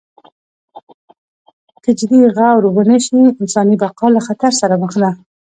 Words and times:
که 1.83 1.89
جدي 1.99 2.19
غور 2.35 2.63
ونشي 2.75 3.19
انساني 3.41 3.75
بقا 3.81 4.07
له 4.15 4.19
خطر 4.27 4.51
سره 4.61 4.75
مخ 4.83 4.91
ده. 5.01 5.11